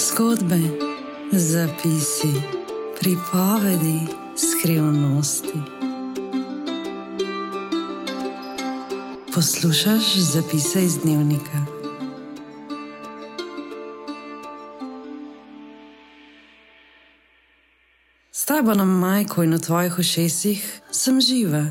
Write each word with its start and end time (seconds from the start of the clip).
Zgodbe, 0.00 0.60
zapisi, 1.32 2.32
pripovedi, 3.00 4.00
skrivnosti. 4.36 5.58
Poslušaj 9.34 9.98
zapise 10.16 10.84
iz 10.84 10.98
dnevnika. 10.98 11.66
S 18.32 18.44
tabo 18.44 18.74
na 18.74 18.84
majku 18.84 19.42
in 19.42 19.54
v 19.54 19.58
tvojih 19.60 19.98
ušesih 19.98 20.80
sem 20.90 21.20
živa. 21.20 21.66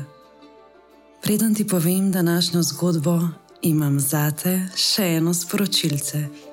Preden 1.22 1.54
ti 1.54 1.66
povem 1.66 2.12
današnjo 2.12 2.62
zgodbo, 2.62 3.20
imam 3.62 4.00
zate 4.00 4.68
še 4.76 5.16
eno 5.16 5.34
sporočilce. 5.34 6.49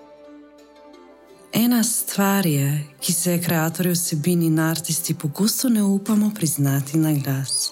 Ena 1.53 1.83
stvar 1.83 2.45
je, 2.45 2.87
ki 3.01 3.13
se 3.13 3.31
je 3.31 3.37
ustvarjalci 3.39 3.91
vsebin 3.91 4.41
in 4.43 4.59
artisti 4.59 5.13
pogosto 5.13 5.69
ne 5.69 5.83
upamo 5.83 6.31
priznati 6.35 6.97
na 6.97 7.13
glas. 7.13 7.71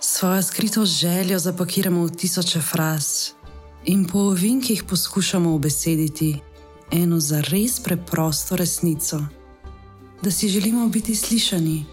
Svojo 0.00 0.42
skrito 0.42 0.84
željo 0.84 1.38
zapakiramo 1.38 2.04
v 2.04 2.10
tisoče 2.10 2.60
fraz 2.60 3.30
in 3.84 4.06
po 4.06 4.18
ovinkih 4.18 4.84
poskušamo 4.88 5.54
obesediti 5.54 6.40
eno 6.92 7.20
za 7.20 7.40
res 7.40 7.80
preprosto 7.80 8.56
resnico: 8.56 9.20
da 10.22 10.30
si 10.30 10.48
želimo 10.48 10.88
biti 10.88 11.14
slišani, 11.14 11.84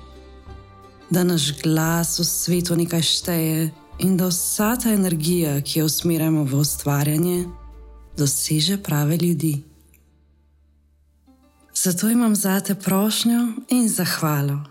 da 1.10 1.24
naš 1.24 1.62
glas 1.62 2.20
v 2.20 2.24
svetu 2.24 2.76
nekaj 2.76 3.02
šteje 3.02 3.72
in 4.00 4.18
da 4.18 4.28
vsa 4.28 4.76
ta 4.76 4.90
energija, 4.90 5.62
ki 5.62 5.80
jo 5.80 5.86
usmerjamo 5.86 6.44
v 6.44 6.56
ustvarjanje, 6.56 7.46
doseže 8.18 8.78
prave 8.78 9.18
ljudi. 9.18 9.71
Zato 11.84 12.10
imam 12.10 12.36
zate 12.36 12.76
prošnjo 12.76 13.48
in 13.70 13.90
zahvalo. 13.90 14.64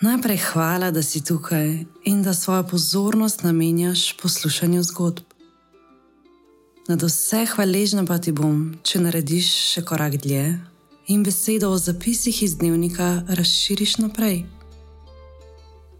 Najprej 0.00 0.36
hvala, 0.36 0.90
da 0.90 1.02
si 1.02 1.24
tukaj 1.24 1.84
in 2.04 2.22
da 2.22 2.34
svojo 2.34 2.62
pozornost 2.62 3.42
namenjaš 3.42 4.16
poslušanju 4.22 4.82
zgodb. 4.82 5.24
Na 6.88 6.94
vse 6.94 7.46
hvaležna 7.46 8.06
pa 8.06 8.18
ti 8.18 8.32
bom, 8.32 8.78
če 8.82 9.00
narediš 9.00 9.50
še 9.72 9.82
korak 9.84 10.16
dlje 10.16 10.58
in 11.06 11.24
besedo 11.24 11.68
o 11.70 11.78
zapisih 11.78 12.42
iz 12.42 12.56
dnevnika 12.56 13.22
razširiš 13.28 13.98
naprej. 13.98 14.46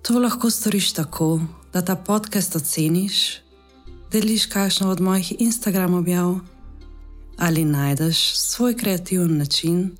To 0.03 0.19
lahko 0.19 0.51
storiš 0.51 0.93
tako, 0.93 1.41
da 1.73 1.85
ta 1.85 1.97
podcast 1.97 2.57
oceniš, 2.57 3.43
deliš 4.13 4.47
kakšno 4.47 4.89
od 4.91 5.01
mojih 5.01 5.35
Instagram 5.39 5.95
objav 5.95 6.39
ali 7.41 7.65
najdeš 7.65 8.35
svoj 8.35 8.77
kreativen 8.77 9.39
način 9.39 9.97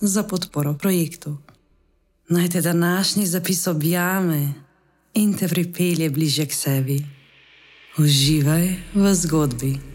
za 0.00 0.22
podporo 0.22 0.74
projektu. 0.74 1.36
Naj 2.28 2.48
te 2.48 2.60
današnji 2.60 3.26
zapis 3.26 3.66
objame 3.66 4.52
in 5.14 5.34
te 5.38 5.48
pripelje 5.48 6.10
bliže 6.10 6.46
k 6.46 6.52
sebi. 6.52 7.06
Uživaj 7.98 8.74
v 8.94 9.14
zgodbi. 9.14 9.91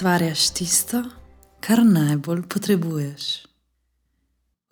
Ustvarjaš 0.00 0.50
tisto, 0.50 1.02
kar 1.60 1.84
najbolj 1.84 2.42
potrebuješ. 2.48 3.24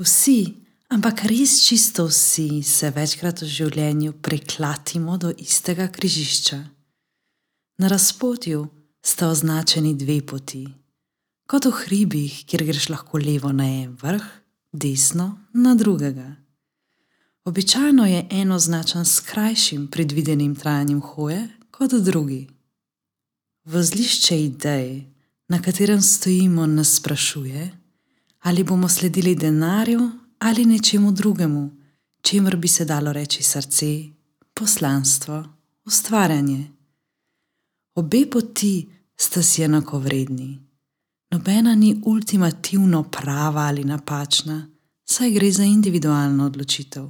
Vsi, 0.01 0.55
ampak 0.89 1.27
res 1.29 1.59
čisto 1.69 2.07
vsi, 2.09 2.63
se 2.65 2.89
večkrat 2.89 3.43
v 3.45 3.49
življenju 3.53 4.15
preklatimo 4.25 5.19
do 5.21 5.29
istega 5.37 5.91
križišča. 5.93 6.59
Na 7.77 7.91
razpotju 7.93 8.63
sta 9.05 9.29
označeni 9.29 9.93
dve 10.01 10.23
poti, 10.25 10.63
kot 11.45 11.69
v 11.69 11.75
hribih, 11.83 12.39
kjer 12.49 12.65
greš 12.65 12.89
lahko 12.89 13.21
levo 13.21 13.53
na 13.53 13.69
en 13.83 13.93
vrh, 14.01 14.25
desno 14.73 15.29
na 15.53 15.75
drugega. 15.77 16.31
Običajno 17.45 18.09
je 18.09 18.25
eno 18.31 18.57
označen 18.57 19.05
s 19.05 19.21
krajšim 19.29 19.91
predvidenim 19.93 20.57
trajanjem 20.57 21.05
hoje 21.05 21.45
kot 21.69 22.01
drugi. 22.01 22.47
Vozlišče 23.69 24.43
idej, 24.49 25.18
na 25.49 25.63
katerem 25.63 26.03
stojimo, 26.03 26.67
nas 26.67 26.97
sprašuje, 26.97 27.71
ali 28.41 28.65
bomo 28.65 28.89
sledili 28.89 29.35
denarju 29.35 30.11
ali 30.39 30.65
nečemu 30.65 31.13
drugemu, 31.13 31.71
čemer 32.23 32.57
bi 32.57 32.69
se 32.69 32.85
dalo 32.85 33.13
reči 33.13 33.43
srce, 33.43 34.05
poslanstvo, 34.55 35.45
ustvarjanje. 35.85 36.71
Obe 37.95 38.27
poti 38.31 38.89
sta 39.17 39.43
si 39.43 39.63
enako 39.63 39.99
vredni. 39.99 40.59
Nobena 41.31 41.75
ni 41.75 42.03
ultimativno 42.05 43.03
prava 43.03 43.61
ali 43.61 43.85
napačna, 43.85 44.71
saj 45.05 45.31
gre 45.31 45.53
za 45.53 45.65
individualno 45.65 46.47
odločitev. 46.47 47.09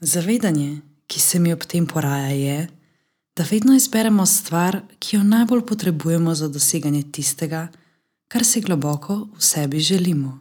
Zavedanje, 0.00 0.80
ki 1.06 1.20
se 1.20 1.38
mi 1.38 1.52
ob 1.52 1.64
tem 1.64 1.86
poraja, 1.86 2.28
je, 2.28 2.68
da 3.40 3.46
vedno 3.50 3.74
izberemo 3.76 4.26
stvar, 4.26 4.82
ki 4.98 5.16
jo 5.16 5.22
najbolj 5.22 5.62
potrebujemo 5.66 6.34
za 6.34 6.48
doseganje 6.48 7.02
tistega, 7.12 7.68
kar 8.28 8.44
si 8.44 8.60
globoko 8.60 9.14
v 9.36 9.40
sebi 9.42 9.80
želimo. 9.80 10.38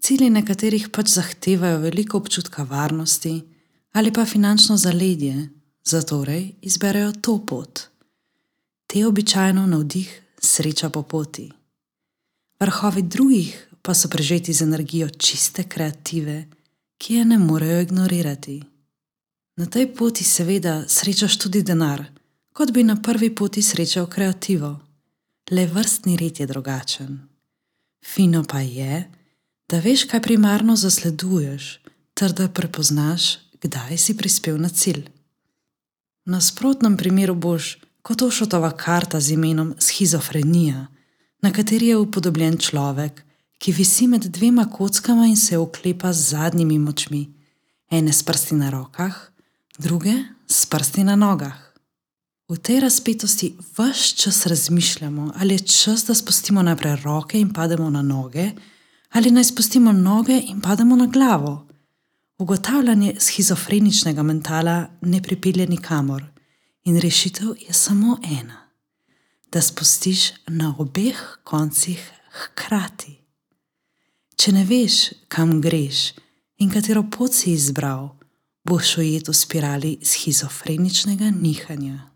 Cilji 0.00 0.30
nekaterih 0.30 0.88
pač 0.88 1.10
zahtevajo 1.12 1.78
veliko 1.78 2.16
občutka 2.18 2.62
varnosti 2.62 3.42
ali 3.92 4.12
pa 4.12 4.24
finančno 4.24 4.76
zaledje, 4.76 5.48
zato 5.84 6.24
izberejo 6.62 7.12
to 7.12 7.46
pot. 7.46 7.80
Te 8.86 9.06
običajno 9.06 9.66
navdih 9.66 10.22
sreča 10.42 10.88
po 10.88 11.02
poti. 11.02 11.52
Vrhovi 12.60 13.02
drugih 13.02 13.68
pa 13.82 13.94
so 13.94 14.08
prežeti 14.08 14.52
z 14.52 14.62
energijo 14.62 15.08
čiste 15.08 15.68
kreative, 15.68 16.48
ki 16.98 17.14
je 17.14 17.24
ne 17.24 17.38
morejo 17.38 17.80
ignorirati. 17.80 18.69
Na 19.60 19.66
tej 19.66 19.92
poti, 19.92 20.24
seveda, 20.24 20.88
srečaš 20.88 21.34
tudi 21.36 21.60
denar, 21.60 22.00
kot 22.56 22.70
bi 22.72 22.80
na 22.80 22.94
prvi 22.96 23.28
poti 23.28 23.60
srečal 23.60 24.06
kreativo. 24.08 24.78
Le 25.52 25.66
vrstni 25.66 26.16
red 26.16 26.40
je 26.40 26.46
drugačen. 26.48 27.18
Fino 28.00 28.40
pa 28.48 28.62
je, 28.64 29.04
da 29.68 29.80
veš, 29.84 30.06
kaj 30.08 30.22
primarno 30.24 30.76
zasleduješ, 30.80 31.66
ter 32.16 32.32
da 32.32 32.48
prepoznaš, 32.48 33.36
kdaj 33.60 33.98
si 34.00 34.16
prispel 34.16 34.56
na 34.56 34.72
cilj. 34.72 35.04
V 36.24 36.32
nasprotnem 36.32 36.96
primeru 36.96 37.34
boš 37.36 37.76
kot 38.00 38.22
ošotova 38.22 38.70
karta 38.72 39.20
z 39.20 39.36
imenom 39.36 39.74
schizofrenija, 39.76 40.86
na 41.44 41.52
kateri 41.52 41.92
je 41.92 41.98
upodobljen 42.00 42.56
človek, 42.56 43.20
ki 43.58 43.76
visi 43.76 44.08
med 44.08 44.24
dvema 44.24 44.70
kockama 44.72 45.28
in 45.28 45.36
se 45.36 45.58
oklepa 45.58 46.12
z 46.12 46.30
zadnjimi 46.32 46.78
močmi, 46.78 47.26
ene 47.90 48.12
s 48.12 48.24
prsti 48.24 48.56
na 48.56 48.70
rokah, 48.70 49.30
druge 49.78 50.12
s 50.46 50.66
prsti 50.66 51.04
na 51.04 51.16
nogah. 51.16 51.70
V 52.48 52.58
tej 52.58 52.80
razpetosti 52.80 53.54
vse 53.76 54.16
čas 54.16 54.46
razmišljamo, 54.46 55.32
ali 55.36 55.54
je 55.54 55.58
čas, 55.58 56.04
da 56.04 56.14
spustimo 56.14 56.62
najprej 56.62 56.96
roke 57.04 57.40
in 57.40 57.52
pademo 57.52 57.90
na 57.90 58.02
noge, 58.02 58.50
ali 59.10 59.30
naj 59.30 59.44
spustimo 59.44 59.92
noge 59.92 60.42
in 60.46 60.60
pademo 60.60 60.96
na 60.96 61.06
glavo. 61.06 61.68
Ugotavljanje 62.38 63.14
schizofreničnega 63.18 64.22
mentala 64.22 64.86
ne 65.00 65.22
pripelje 65.22 65.66
nikamor 65.66 66.24
in 66.84 67.00
rešitev 67.00 67.48
je 67.68 67.72
samo 67.72 68.18
ena: 68.40 68.68
da 69.52 69.60
spustiš 69.60 70.32
na 70.46 70.74
obeh 70.78 71.38
koncih 71.44 72.10
hkrati. 72.30 73.18
Če 74.36 74.52
ne 74.52 74.64
veš, 74.64 75.12
kam 75.28 75.60
greš 75.60 76.12
in 76.58 76.70
katero 76.70 77.02
pot 77.10 77.34
si 77.34 77.52
izbral, 77.52 78.19
boš 78.64 78.96
ujet 78.98 79.28
v 79.28 79.34
spirali 79.34 79.98
schizofreničnega 80.02 81.30
nihanja. 81.30 82.10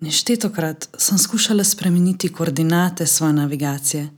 Neštetokrat 0.00 0.88
sem 0.98 1.18
skušala 1.18 1.64
spremeniti 1.64 2.32
koordinate 2.32 3.06
svoje 3.06 3.32
navigacije 3.32 4.08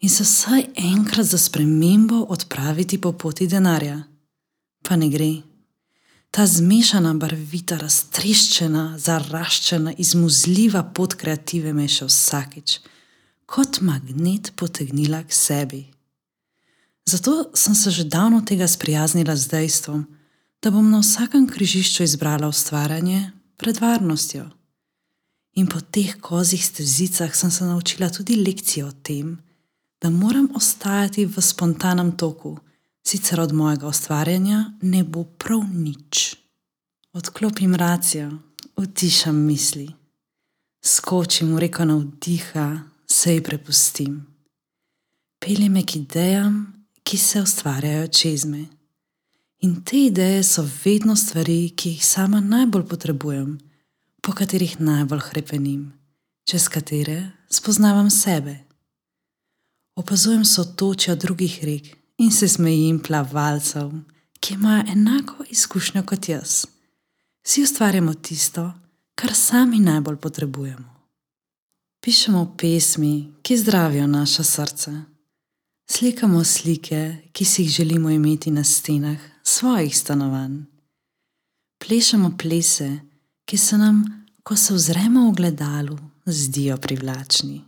in 0.00 0.08
se 0.10 0.22
vsaj 0.22 0.64
enkrat 0.76 1.26
za 1.26 1.38
spremembo 1.38 2.26
odpraviti 2.28 3.00
po 3.00 3.12
poti 3.12 3.46
denarja. 3.46 4.02
Pa 4.82 4.96
ne 4.96 5.08
gre. 5.08 5.42
Ta 6.30 6.46
zmešana, 6.46 7.14
barvita, 7.14 7.76
raztreščena, 7.80 8.98
zaraščena, 8.98 9.92
izmuzljiva 9.98 10.82
pot 10.94 11.14
kreative 11.14 11.72
me 11.72 11.86
je 11.86 11.94
še 11.98 12.08
vsakič, 12.08 12.80
kot 13.46 13.80
magnet 13.80 14.52
potegnila 14.56 15.22
k 15.24 15.32
sebi. 15.32 15.82
Zato 17.08 17.50
sem 17.54 17.74
se 17.74 17.90
že 17.90 18.04
davno 18.04 18.42
tega 18.44 18.68
sprijaznila 18.68 19.36
z 19.36 19.48
dejstvom, 19.48 20.04
da 20.62 20.70
bom 20.70 20.90
na 20.90 21.00
vsakem 21.00 21.48
križišču 21.48 22.02
izbrala 22.02 22.48
ustvarjanje 22.48 23.30
pred 23.56 23.80
varnostjo. 23.80 24.50
In 25.54 25.66
po 25.66 25.80
teh 25.80 26.16
kozih 26.20 26.66
stezicah 26.66 27.34
sem 27.34 27.50
se 27.50 27.64
naučila 27.64 28.10
tudi 28.10 28.36
lekcije 28.36 28.84
o 28.86 28.92
tem, 28.92 29.38
da 30.02 30.10
moram 30.10 30.48
ostajati 30.54 31.26
v 31.26 31.42
spontanem 31.42 32.16
toku, 32.16 32.58
sicer 33.06 33.40
od 33.40 33.52
mojega 33.52 33.86
ustvarjanja 33.86 34.72
ne 34.82 35.04
bo 35.04 35.24
prav 35.24 35.64
nič. 35.72 36.36
Odklopim 37.12 37.74
racijo, 37.74 38.30
utišam 38.76 39.36
misli, 39.36 39.88
skočim 40.84 41.54
v 41.54 41.58
reko 41.58 41.84
navdiha, 41.84 42.80
se 43.06 43.34
ji 43.34 43.42
prepustim. 43.42 44.26
Pelje 45.40 45.68
me 45.68 45.82
k 45.86 45.96
idejam, 45.96 46.84
ki 47.02 47.16
se 47.16 47.42
ustvarjajo 47.42 48.06
čez 48.06 48.44
me. 48.44 48.77
In 49.60 49.82
te 49.84 49.96
ideje 49.96 50.42
so 50.42 50.62
vedno 50.84 51.16
stvari, 51.16 51.72
ki 51.76 51.90
jih 51.90 52.04
sama 52.06 52.40
najbolj 52.40 52.84
potrebujem, 52.86 53.58
po 54.22 54.32
katerih 54.32 54.76
najbolj 54.80 55.20
krepenim, 55.30 55.92
čez 56.46 56.68
katere 56.70 57.30
spoznavam 57.50 58.10
sebe. 58.10 58.54
Opazujem 59.98 60.44
sotočja 60.44 61.14
drugih 61.14 61.58
rek 61.64 61.88
in 62.22 62.30
se 62.32 62.48
smejim 62.48 63.00
plavalcev, 63.02 63.90
ki 64.40 64.54
imajo 64.54 64.84
enako 64.92 65.44
izkušnjo 65.50 66.02
kot 66.06 66.28
jaz. 66.28 66.66
Vsi 67.42 67.62
ustvarjamo 67.62 68.14
tisto, 68.14 68.72
kar 69.14 69.34
sami 69.34 69.80
najbolj 69.80 70.16
potrebujemo. 70.16 70.94
Pišemo 72.00 72.54
pesmi, 72.58 73.32
ki 73.42 73.56
zdravijo 73.56 74.06
naša 74.06 74.44
srca. 74.44 74.92
Slikamo 75.90 76.44
slike, 76.44 77.16
ki 77.32 77.44
si 77.44 77.62
jih 77.62 77.70
želimo 77.70 78.10
imeti 78.10 78.50
na 78.50 78.64
stenah 78.64 79.18
svojih 79.48 79.98
stanovanj. 79.98 80.64
Plešemo 81.78 82.32
plese, 82.38 82.98
ki 83.44 83.56
se 83.56 83.78
nam, 83.78 84.04
ko 84.42 84.56
se 84.56 84.74
ozremo 84.74 85.30
v 85.30 85.34
gledalu, 85.34 85.98
zdijo 86.26 86.76
privlačni. 86.76 87.64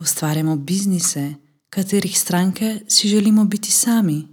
Ustvarjamo 0.00 0.56
biznise, 0.56 1.34
katerih 1.70 2.18
stranke 2.20 2.80
si 2.88 3.08
želimo 3.08 3.44
biti 3.44 3.70
sami. 3.70 4.28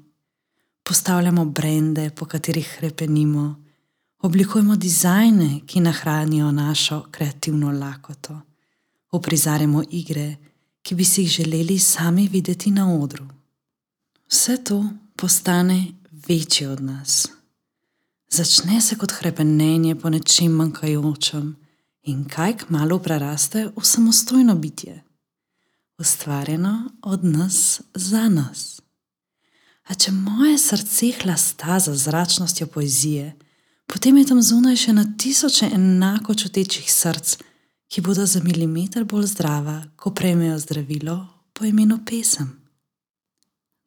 Postavljamo 0.84 1.46
brende, 1.46 2.10
po 2.10 2.26
katerih 2.26 2.76
krepenimo, 2.80 3.64
oblikujemo 4.20 4.76
dizajne, 4.76 5.62
ki 5.68 5.80
nahranijo 5.80 6.52
našo 6.52 7.06
kreativno 7.12 7.72
lakoto, 7.72 8.42
uprizarjamo 9.12 9.84
igre, 9.90 10.36
ki 10.82 10.96
bi 10.96 11.06
si 11.06 11.22
jih 11.22 11.30
želeli 11.30 11.80
sami 11.80 12.28
videti 12.28 12.72
na 12.72 12.94
odru. 12.96 13.26
Vse 14.28 14.64
to 14.64 14.84
postane 15.16 16.01
večje 16.28 16.70
od 16.70 16.82
nas. 16.82 17.28
Začne 18.30 18.82
se 18.82 18.96
kot 18.96 19.12
krepenenje 19.12 19.96
po 19.96 20.10
nečem 20.10 20.52
manjkajočem 20.52 21.56
in 22.04 22.26
kaj 22.30 22.58
kmalo 22.58 23.00
preraste 23.00 23.70
v 23.76 23.86
samostojno 23.86 24.56
bitje 24.56 25.04
ustvarjeno 26.02 26.90
od 27.02 27.24
nas 27.24 27.82
za 27.94 28.30
nas. 28.30 28.82
A 29.84 29.96
če 29.96 30.12
moje 30.12 30.58
srce 30.58 31.12
hlasta 31.22 31.80
za 31.80 31.96
zračnostjo 31.96 32.68
poezije, 32.68 33.36
potem 33.86 34.18
je 34.18 34.26
tam 34.26 34.42
zunaj 34.42 34.78
še 34.86 34.94
na 34.94 35.06
tisoče 35.18 35.70
enako 35.76 36.36
čutečih 36.36 36.88
src, 36.92 37.36
ki 37.92 38.02
bodo 38.02 38.26
za 38.26 38.40
milimeter 38.44 39.06
bolj 39.06 39.28
zdrava, 39.34 39.82
ko 39.96 40.14
prejmejo 40.16 40.58
zdravilo 40.60 41.18
po 41.54 41.66
imenu 41.66 42.00
pesem. 42.06 42.61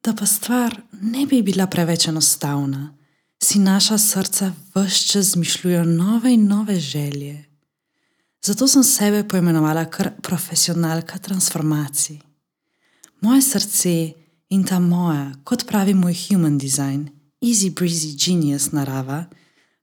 Da 0.04 0.12
pa 0.14 0.26
stvar 0.26 0.80
ne 0.92 1.26
bi 1.26 1.42
bila 1.42 1.66
preveč 1.66 2.08
enostavna, 2.08 2.96
si 3.42 3.58
naša 3.58 3.98
srca 3.98 4.52
vse 4.74 5.06
čas 5.06 5.26
zmišljujejo 5.32 5.84
nove 5.84 6.34
in 6.34 6.46
nove 6.48 6.80
želje. 6.80 7.44
Zato 8.44 8.68
sem 8.68 8.84
sebe 8.84 9.28
poimenovala 9.28 9.84
kar 9.84 10.10
profesionalka 10.22 11.18
transformacij. 11.18 12.20
Moje 13.20 13.42
srce 13.42 14.12
in 14.48 14.64
ta 14.64 14.78
moja, 14.78 15.32
kot 15.44 15.66
pravi 15.66 15.94
moj 15.94 16.14
human 16.28 16.58
design, 16.58 17.08
easy 17.40 17.70
breezy 17.70 18.12
genius 18.26 18.72
narava, 18.72 19.24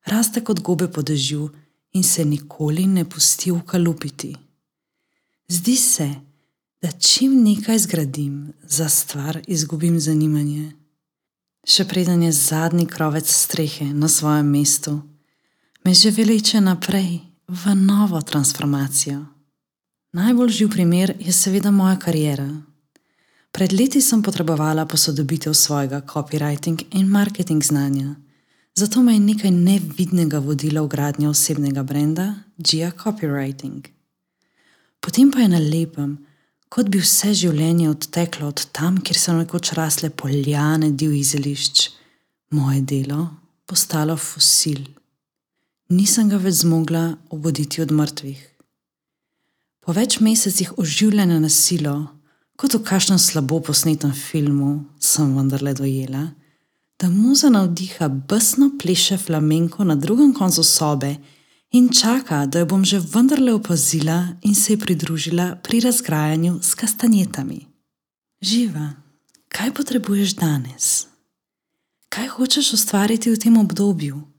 raste 0.06 0.44
kot 0.44 0.62
gobe 0.62 0.88
po 0.88 1.02
dežju 1.02 1.50
in 1.94 2.04
se 2.04 2.26
nikoli 2.26 2.88
ne 2.88 3.10
pusti 3.10 3.52
ukalupiti. 3.52 4.36
Zdi 5.48 5.76
se, 5.78 6.10
da 6.82 6.92
čim 6.92 7.44
nekaj 7.44 7.80
zgradim, 7.80 8.54
za 8.64 8.90
stvar 8.90 9.40
izgubim 9.48 10.00
zanimanje. 10.00 10.72
Še 11.68 11.86
preden 11.86 12.24
je 12.24 12.32
zadnji 12.32 12.88
krovec 12.90 13.30
strehe 13.30 13.86
na 13.94 14.08
svojem 14.08 14.50
mestu, 14.50 15.02
me 15.86 15.94
že 15.94 16.12
veliče 16.12 16.62
naprej 16.62 17.20
v 17.48 17.76
novo 17.76 18.22
transformacijo. 18.22 19.26
Najbolj 20.14 20.50
živ 20.50 20.70
primer 20.72 21.14
je 21.20 21.32
seveda 21.32 21.72
moja 21.72 22.00
karijera. 22.00 22.50
Pred 23.52 23.74
leti 23.74 24.02
sem 24.02 24.24
potrebovala 24.24 24.86
posodobitev 24.86 25.54
svojega 25.54 26.02
copywriting 26.02 26.82
in 26.92 27.08
marketing 27.08 27.64
znanja, 27.64 28.16
zato 28.76 29.04
me 29.04 29.14
je 29.14 29.20
nekaj 29.20 29.52
nevidnega 29.52 30.40
vodilo 30.40 30.84
v 30.84 30.88
gradnjo 30.88 31.30
osebnega 31.30 31.84
brenda 31.84 32.34
Gia 32.58 32.92
Copywriting. 32.92 33.88
Potem 35.00 35.32
pa 35.32 35.40
je 35.40 35.48
na 35.48 35.60
lepem, 35.60 36.18
kot 36.72 36.88
bi 36.88 37.02
vse 37.04 37.34
življenje 37.36 37.90
odteklo 37.92 38.48
od 38.48 38.64
tam, 38.72 39.02
kjer 39.04 39.20
so 39.20 39.36
nekoč 39.36 39.74
rasle 39.76 40.10
poljane 40.10 40.94
divjih 40.96 41.28
zelišč, 41.34 41.90
moje 42.56 42.82
delo 42.88 43.28
postalo 43.68 44.18
fosil 44.18 44.82
nisem 45.92 46.30
ga 46.32 46.40
več 46.40 46.64
zmogla 46.64 47.04
obuditi 47.36 47.84
od 47.84 47.92
mrtvih. 47.92 48.40
Po 49.82 49.94
več 49.98 50.20
mesecih 50.24 50.78
oživljanja 50.80 51.40
na 51.42 51.50
silo, 51.50 51.96
kot 52.56 52.76
v 52.78 52.84
kažem 52.86 53.20
slabo 53.20 53.60
posnetem 53.66 54.14
filmu, 54.16 54.86
sem 55.00 55.34
vendarle 55.36 55.74
dojela, 55.76 56.30
da 57.02 57.10
muza 57.10 57.50
navdiha 57.50 58.08
besno 58.30 58.70
pleše 58.80 59.18
flamenko 59.18 59.84
na 59.84 59.96
drugem 59.98 60.34
koncu 60.38 60.64
sobe 60.64 61.16
in 61.72 61.90
čaka, 61.90 62.46
da 62.46 62.60
jo 62.60 62.66
bom 62.66 62.86
že 62.86 63.00
vendarle 63.00 63.54
opazila 63.54 64.28
in 64.42 64.56
se 64.56 64.74
ji 64.74 64.80
pridružila 64.80 65.56
pri 65.64 65.80
razgrajanju 65.80 66.60
s 66.62 66.76
kastanjetami. 66.76 67.68
Živa, 68.42 68.90
kaj 69.48 69.74
potrebuješ 69.74 70.36
danes? 70.36 71.08
Kaj 72.10 72.28
hočeš 72.28 72.74
ustvariti 72.74 73.32
v 73.32 73.40
tem 73.40 73.58
obdobju? 73.58 74.32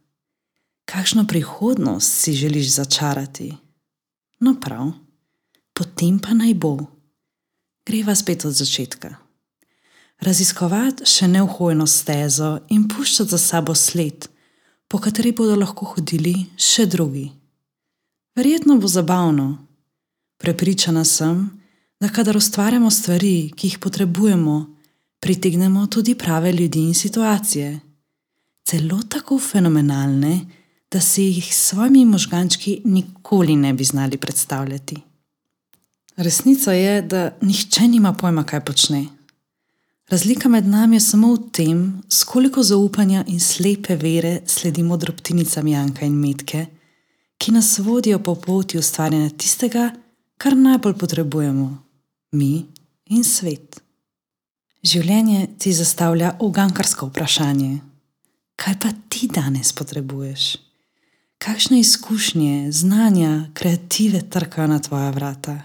kakšno 0.92 1.26
prihodnost 1.26 2.12
si 2.20 2.32
želiš 2.32 2.68
začarati. 2.68 3.56
No, 4.40 4.60
prav, 4.60 4.92
potem 5.74 6.18
pa 6.18 6.34
naj 6.34 6.54
bo. 6.54 6.76
Greva 7.86 8.14
spet 8.14 8.44
od 8.44 8.52
začetka. 8.52 9.14
Raziskovati 10.20 11.06
še 11.08 11.28
neuhojeno 11.28 11.86
stezo 11.86 12.58
in 12.68 12.84
puščati 12.88 13.30
za 13.30 13.38
sabo 13.38 13.74
sled, 13.74 14.28
po 14.92 14.98
kateri 15.00 15.30
bodo 15.32 15.54
lahko 15.56 15.86
hodili 15.94 16.34
še 16.60 16.84
drugi. 16.86 17.24
Verjetno 18.36 18.74
bo 18.76 18.88
zabavno. 18.88 19.46
Prepričana 20.36 21.04
sem, 21.08 21.46
da 22.00 22.10
kadar 22.12 22.36
ustvarjamo 22.36 22.90
stvari, 22.92 23.52
ki 23.56 23.70
jih 23.70 23.78
potrebujemo, 23.80 24.56
pritegnemo 25.24 25.86
tudi 25.86 26.12
prave 26.14 26.52
ljudi 26.52 26.82
in 26.90 26.94
situacije. 26.94 27.70
Celo 28.68 28.98
tako 29.08 29.38
fenomenalne, 29.40 30.34
da 30.92 31.00
si 31.00 31.30
jih 31.30 31.48
s 31.54 31.70
svojimi 31.70 32.04
možgančki 32.04 32.82
nikoli 32.84 33.56
ne 33.56 33.72
bi 33.72 33.84
znali 33.84 34.20
predstavljati. 34.20 35.00
Resnica 36.16 36.72
je, 36.76 37.02
da 37.02 37.30
nihče 37.40 37.88
nima 37.88 38.12
pojma, 38.12 38.44
kaj 38.44 38.64
počne. 38.64 39.06
Razlika 40.12 40.48
med 40.48 40.66
nami 40.66 40.96
je 40.96 41.00
samo 41.00 41.34
v 41.34 41.38
tem, 41.52 41.78
s 42.08 42.24
koliko 42.24 42.62
zaupanja 42.62 43.24
in 43.26 43.40
slepe 43.40 43.96
vere 43.96 44.40
sledimo 44.46 44.96
drobtinicam 44.96 45.68
Janka 45.68 46.04
in 46.04 46.18
Metke, 46.20 46.66
ki 47.38 47.52
nas 47.52 47.78
vodijo 47.78 48.18
po 48.18 48.34
poti 48.34 48.78
ustvarjanja 48.78 49.30
tistega, 49.30 49.86
kar 50.36 50.56
najbolj 50.56 50.98
potrebujemo, 51.00 51.68
mi 52.32 52.66
in 53.08 53.24
svet. 53.24 53.80
Življenje 54.84 55.46
ti 55.58 55.72
zastavlja 55.72 56.34
ugankarsko 56.40 57.08
vprašanje: 57.08 57.78
Kaj 58.56 58.78
pa 58.84 58.92
ti 59.08 59.30
danes 59.32 59.72
potrebuješ? 59.72 60.52
kakšne 61.42 61.80
izkušnje, 61.80 62.72
znanja, 62.72 63.50
kreative 63.54 64.22
trkajo 64.30 64.68
na 64.68 64.78
tvoja 64.78 65.10
vrata, 65.10 65.62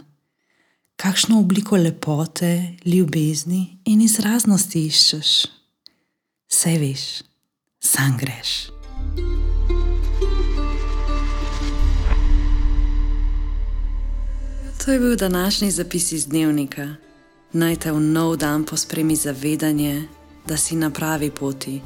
kakšno 0.98 1.40
obliko 1.40 1.78
lepote, 1.78 2.78
ljubezni 2.86 3.78
in 3.86 4.02
izraznosti 4.02 4.86
iščeš. 4.86 5.30
Vse 6.50 6.74
veš, 6.80 7.04
sam 7.80 8.18
greš. 8.20 8.70
To 14.86 14.92
je 14.92 15.00
bil 15.00 15.16
današnji 15.16 15.72
zapis 15.72 16.12
iz 16.12 16.28
dnevnika. 16.28 16.96
Naj 17.54 17.76
te 17.76 17.92
v 17.92 18.00
nov 18.00 18.38
dan 18.38 18.66
pospremi 18.66 19.16
zavedanje, 19.16 20.08
da 20.48 20.58
si 20.58 20.76
na 20.76 20.90
pravi 20.90 21.32
poti 21.32 21.82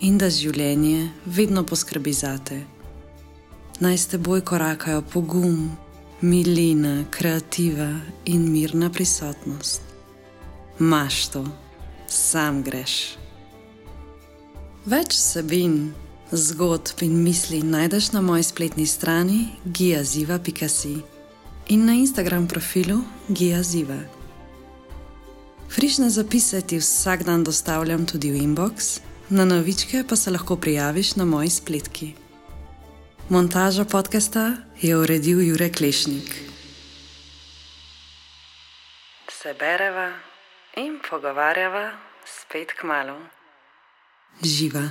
in 0.00 0.18
da 0.18 0.30
življenje 0.30 1.10
vedno 1.26 1.66
poskrbi 1.66 2.12
za 2.12 2.38
te 2.38 2.62
naj 3.82 3.98
s 3.98 4.06
teboj 4.06 4.40
korakajo 4.40 5.02
pogum, 5.02 5.76
milina, 6.22 7.04
kreativa 7.10 8.00
in 8.24 8.50
mirna 8.52 8.90
prisotnost. 8.90 9.82
Maš 10.78 11.26
to, 11.28 11.42
sam 12.08 12.62
greš. 12.62 13.16
Več 14.86 15.16
sebin, 15.18 15.92
zgodb 16.30 17.02
in 17.02 17.18
misli 17.24 17.62
najdeš 17.62 18.12
na 18.14 18.22
moji 18.22 18.46
spletni 18.46 18.86
strani 18.86 19.48
giaziva.si 19.64 20.94
in 21.68 21.86
na 21.86 21.98
Instagram 21.98 22.46
profilu 22.48 23.00
giaziva. 23.28 23.98
Frišne 25.74 26.10
zapise 26.10 26.60
ti 26.60 26.78
vsak 26.78 27.24
dan 27.24 27.44
dostavljam 27.44 28.06
tudi 28.06 28.30
v 28.30 28.46
inbox, 28.46 29.00
na 29.28 29.44
novičke 29.44 30.04
pa 30.08 30.16
se 30.16 30.30
lahko 30.30 30.56
prijaviš 30.56 31.16
na 31.16 31.24
moji 31.24 31.50
spletki. 31.50 32.21
Montažo 33.32 33.88
podcasta 33.88 34.60
je 34.76 34.92
uredil 34.92 35.40
Jurek 35.40 35.80
Klešnik. 35.80 36.28
Se 39.32 39.56
bereva 39.56 40.12
in 40.76 41.00
pogovarjava 41.00 41.96
spet 42.28 42.76
k 42.76 42.84
malu. 42.84 43.16
Živa. 44.44 44.84